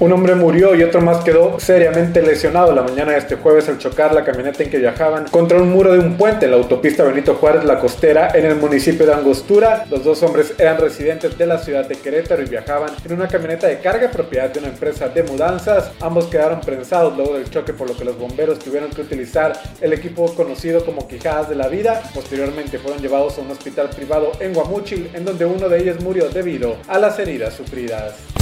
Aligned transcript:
Un 0.00 0.12
hombre 0.12 0.36
murió 0.36 0.76
y 0.76 0.84
otro 0.84 1.00
más 1.00 1.24
quedó 1.24 1.58
seriamente 1.58 2.22
lesionado 2.22 2.72
la 2.72 2.82
mañana 2.82 3.12
de 3.12 3.18
este 3.18 3.34
jueves 3.34 3.68
al 3.68 3.78
chocar 3.78 4.14
la 4.14 4.24
camioneta 4.24 4.62
en 4.62 4.70
que 4.70 4.78
viajaban 4.78 5.26
contra 5.26 5.60
un 5.60 5.70
muro 5.70 5.92
de 5.92 5.98
un 5.98 6.16
puente 6.16 6.44
en 6.44 6.52
la 6.52 6.56
autopista 6.56 7.02
Benito 7.02 7.34
Juárez 7.34 7.64
La 7.64 7.80
Costera 7.80 8.30
en 8.32 8.46
el 8.46 8.54
municipio 8.54 9.04
de 9.06 9.14
Angostura. 9.14 9.86
Los 9.90 10.04
dos 10.04 10.22
hombres 10.22 10.54
eran 10.56 10.78
residentes 10.78 11.36
de 11.36 11.46
la 11.46 11.58
ciudad 11.58 11.84
de 11.84 11.96
Querétaro 11.96 12.44
y 12.44 12.46
viajaban 12.46 12.90
en 13.04 13.12
una 13.12 13.26
camioneta 13.26 13.66
de 13.66 13.80
carga 13.80 14.08
propiedad 14.08 14.50
de 14.50 14.60
una 14.60 14.68
empresa 14.68 15.08
de 15.08 15.24
mudanzas. 15.24 15.90
Ambos 16.00 16.26
quedaron 16.26 16.60
prensados 16.60 17.16
luego 17.16 17.34
del 17.34 17.50
choque 17.50 17.72
por 17.72 17.88
lo 17.88 17.96
que 17.96 18.04
los 18.04 18.16
bomberos 18.16 18.60
tuvieron 18.60 18.90
que 18.90 19.00
utilizar 19.00 19.60
el 19.80 19.92
equipo 19.92 20.32
conocido 20.36 20.84
como 20.84 21.08
Quijadas 21.08 21.48
de 21.48 21.56
la 21.56 21.66
Vida. 21.66 22.00
Posteriormente 22.14 22.78
fueron 22.78 23.02
llevados 23.02 23.36
a 23.36 23.40
un 23.40 23.50
hospital 23.50 23.90
privado 23.90 24.30
en 24.38 24.54
Guamúchil 24.54 25.10
en 25.12 25.24
donde 25.24 25.44
uno 25.44 25.68
de 25.68 25.76
ellos 25.80 26.00
murió 26.04 26.28
debido 26.28 26.76
a 26.86 27.00
las 27.00 27.18
heridas 27.18 27.54
sufridas. 27.54 28.37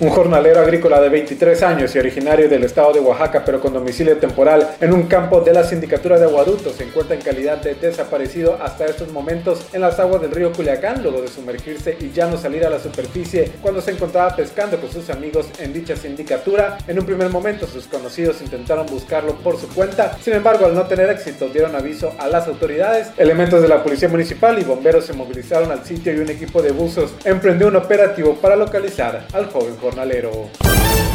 Un 0.00 0.10
jornalero 0.10 0.60
agrícola 0.60 1.00
de 1.00 1.08
23 1.08 1.60
años 1.64 1.92
y 1.92 1.98
originario 1.98 2.48
del 2.48 2.62
estado 2.62 2.92
de 2.92 3.00
Oaxaca, 3.00 3.42
pero 3.44 3.60
con 3.60 3.72
domicilio 3.72 4.16
temporal 4.16 4.76
en 4.80 4.92
un 4.92 5.08
campo 5.08 5.40
de 5.40 5.52
la 5.52 5.64
Sindicatura 5.64 6.16
de 6.20 6.26
Aguaduto, 6.26 6.70
se 6.70 6.84
encuentra 6.84 7.16
en 7.16 7.20
calidad 7.20 7.60
de 7.60 7.74
desaparecido 7.74 8.56
hasta 8.62 8.86
estos 8.86 9.10
momentos 9.10 9.66
en 9.72 9.80
las 9.80 9.98
aguas 9.98 10.22
del 10.22 10.30
río 10.30 10.52
Culiacán, 10.52 11.02
luego 11.02 11.20
de 11.20 11.26
sumergirse 11.26 11.96
y 11.98 12.12
ya 12.12 12.28
no 12.28 12.38
salir 12.38 12.64
a 12.64 12.70
la 12.70 12.78
superficie 12.78 13.50
cuando 13.60 13.80
se 13.80 13.90
encontraba 13.90 14.36
pescando 14.36 14.78
con 14.80 14.88
sus 14.88 15.10
amigos 15.10 15.48
en 15.58 15.72
dicha 15.72 15.96
sindicatura. 15.96 16.78
En 16.86 17.00
un 17.00 17.04
primer 17.04 17.30
momento, 17.30 17.66
sus 17.66 17.88
conocidos 17.88 18.40
intentaron 18.40 18.86
buscarlo 18.86 19.34
por 19.38 19.58
su 19.58 19.66
cuenta, 19.68 20.16
sin 20.22 20.34
embargo, 20.34 20.66
al 20.66 20.76
no 20.76 20.84
tener 20.84 21.10
éxito, 21.10 21.48
dieron 21.48 21.74
aviso 21.74 22.14
a 22.20 22.28
las 22.28 22.46
autoridades. 22.46 23.08
Elementos 23.16 23.62
de 23.62 23.66
la 23.66 23.82
Policía 23.82 24.08
Municipal 24.08 24.60
y 24.60 24.62
bomberos 24.62 25.06
se 25.06 25.12
movilizaron 25.12 25.72
al 25.72 25.84
sitio 25.84 26.12
y 26.12 26.20
un 26.20 26.30
equipo 26.30 26.62
de 26.62 26.70
buzos 26.70 27.14
emprendió 27.24 27.66
un 27.66 27.74
operativo 27.74 28.36
para 28.36 28.54
localizar 28.54 29.26
al 29.32 29.46
joven 29.50 29.74
jornalero. 29.88 30.50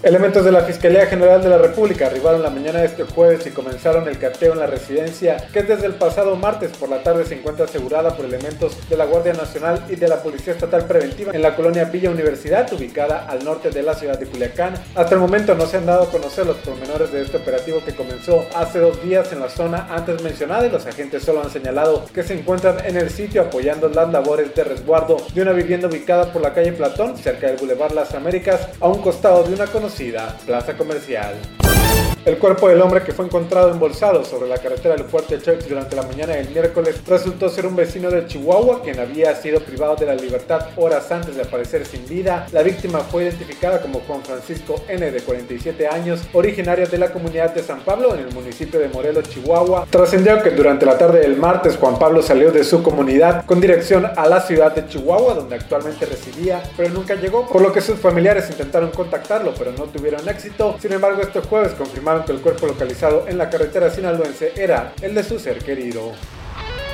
Elementos 0.00 0.44
de 0.44 0.52
la 0.52 0.60
Fiscalía 0.60 1.06
General 1.06 1.42
de 1.42 1.48
la 1.48 1.58
República 1.58 2.06
arribaron 2.06 2.40
la 2.40 2.50
mañana 2.50 2.78
de 2.78 2.86
este 2.86 3.02
jueves 3.02 3.44
y 3.48 3.50
comenzaron 3.50 4.06
el 4.06 4.16
cateo 4.16 4.52
en 4.52 4.60
la 4.60 4.68
residencia 4.68 5.48
que 5.52 5.64
desde 5.64 5.86
el 5.86 5.94
pasado 5.94 6.36
martes 6.36 6.70
por 6.76 6.88
la 6.88 7.02
tarde 7.02 7.24
se 7.24 7.34
encuentra 7.34 7.64
asegurada 7.64 8.16
por 8.16 8.24
elementos 8.24 8.88
de 8.88 8.96
la 8.96 9.06
Guardia 9.06 9.32
Nacional 9.32 9.84
y 9.88 9.96
de 9.96 10.06
la 10.06 10.22
Policía 10.22 10.52
Estatal 10.52 10.84
Preventiva 10.84 11.32
en 11.34 11.42
la 11.42 11.56
colonia 11.56 11.86
Villa 11.86 12.10
Universidad, 12.10 12.72
ubicada 12.72 13.26
al 13.28 13.44
norte 13.44 13.70
de 13.70 13.82
la 13.82 13.94
ciudad 13.94 14.16
de 14.16 14.26
Culiacán. 14.26 14.74
Hasta 14.94 15.16
el 15.16 15.20
momento 15.20 15.56
no 15.56 15.66
se 15.66 15.78
han 15.78 15.86
dado 15.86 16.04
a 16.04 16.10
conocer 16.10 16.46
los 16.46 16.58
pormenores 16.58 17.10
de 17.10 17.22
este 17.22 17.38
operativo 17.38 17.82
que 17.84 17.96
comenzó 17.96 18.46
hace 18.54 18.78
dos 18.78 19.02
días 19.02 19.32
en 19.32 19.40
la 19.40 19.48
zona 19.48 19.88
antes 19.90 20.22
mencionada 20.22 20.64
y 20.64 20.70
los 20.70 20.86
agentes 20.86 21.24
solo 21.24 21.42
han 21.42 21.50
señalado 21.50 22.04
que 22.14 22.22
se 22.22 22.34
encuentran 22.34 22.86
en 22.86 22.96
el 22.96 23.10
sitio 23.10 23.42
apoyando 23.42 23.88
las 23.88 24.12
labores 24.12 24.54
de 24.54 24.62
resguardo 24.62 25.16
de 25.34 25.42
una 25.42 25.50
vivienda 25.50 25.88
ubicada 25.88 26.32
por 26.32 26.40
la 26.40 26.54
calle 26.54 26.70
Platón, 26.70 27.18
cerca 27.18 27.48
del 27.48 27.56
Boulevard 27.56 27.94
Las 27.94 28.14
Américas, 28.14 28.68
a 28.78 28.86
un 28.86 29.02
costado 29.02 29.42
de 29.42 29.54
una 29.54 29.66
conocida 29.66 29.87
plaza 30.44 30.74
comercial. 30.74 31.67
El 32.24 32.36
cuerpo 32.38 32.68
del 32.68 32.82
hombre 32.82 33.02
que 33.02 33.12
fue 33.12 33.24
encontrado 33.24 33.70
embolsado 33.70 34.24
sobre 34.24 34.48
la 34.48 34.58
carretera 34.58 34.94
del 34.96 35.04
Fuerte 35.04 35.38
Church 35.40 35.66
durante 35.66 35.96
la 35.96 36.02
mañana 36.02 36.34
del 36.34 36.50
miércoles 36.50 37.00
resultó 37.06 37.48
ser 37.48 37.66
un 37.66 37.76
vecino 37.76 38.10
de 38.10 38.26
Chihuahua 38.26 38.82
quien 38.82 39.00
había 39.00 39.34
sido 39.34 39.60
privado 39.60 39.96
de 39.96 40.06
la 40.06 40.14
libertad 40.14 40.66
horas 40.76 41.10
antes 41.10 41.36
de 41.36 41.42
aparecer 41.42 41.86
sin 41.86 42.06
vida. 42.06 42.46
La 42.52 42.62
víctima 42.62 43.00
fue 43.00 43.24
identificada 43.24 43.80
como 43.80 44.00
Juan 44.00 44.22
Francisco 44.22 44.82
N 44.88 45.10
de 45.10 45.20
47 45.20 45.86
años, 45.86 46.20
originario 46.32 46.86
de 46.86 46.98
la 46.98 47.12
comunidad 47.12 47.54
de 47.54 47.62
San 47.62 47.80
Pablo 47.80 48.14
en 48.14 48.20
el 48.20 48.34
municipio 48.34 48.78
de 48.78 48.88
Morelos, 48.88 49.28
Chihuahua. 49.30 49.86
Trascendió 49.88 50.42
que 50.42 50.50
durante 50.50 50.84
la 50.84 50.98
tarde 50.98 51.20
del 51.20 51.36
martes 51.36 51.76
Juan 51.76 51.98
Pablo 51.98 52.20
salió 52.20 52.50
de 52.52 52.64
su 52.64 52.82
comunidad 52.82 53.46
con 53.46 53.60
dirección 53.60 54.04
a 54.04 54.28
la 54.28 54.40
ciudad 54.40 54.74
de 54.74 54.86
Chihuahua 54.86 55.34
donde 55.34 55.56
actualmente 55.56 56.04
residía, 56.04 56.62
pero 56.76 56.90
nunca 56.90 57.14
llegó, 57.14 57.46
por 57.46 57.62
lo 57.62 57.72
que 57.72 57.80
sus 57.80 57.98
familiares 57.98 58.50
intentaron 58.50 58.90
contactarlo 58.90 59.54
pero 59.56 59.72
no 59.72 59.84
tuvieron 59.84 60.28
éxito. 60.28 60.76
Sin 60.80 60.92
embargo, 60.92 61.22
este 61.22 61.40
jueves 61.40 61.72
que 62.24 62.32
el 62.32 62.40
cuerpo 62.40 62.66
localizado 62.66 63.26
en 63.28 63.38
la 63.38 63.50
carretera 63.50 63.90
sinaloense 63.90 64.52
era 64.56 64.92
el 65.02 65.14
de 65.14 65.22
su 65.22 65.38
ser 65.38 65.58
querido. 65.58 66.12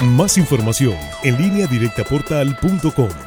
Más 0.00 0.36
información 0.36 0.96
en 1.22 1.36
línea 1.38 1.66
directa 1.66 2.04
portal.com. 2.04 3.25